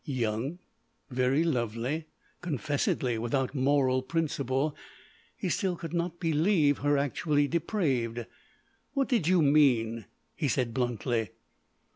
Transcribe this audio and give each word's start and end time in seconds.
Young, 0.03 0.57
very 1.11 1.43
lovely, 1.43 2.07
confessedly 2.41 3.19
without 3.19 3.53
moral 3.53 4.01
principle, 4.01 4.75
he 5.37 5.47
still 5.47 5.75
could 5.75 5.93
not 5.93 6.19
believe 6.19 6.79
her 6.79 6.97
actually 6.97 7.47
depraved. 7.47 8.25
"What 8.93 9.07
did 9.09 9.27
you 9.27 9.43
mean?" 9.43 10.05
he 10.35 10.47
said 10.47 10.73
bluntly. 10.73 11.29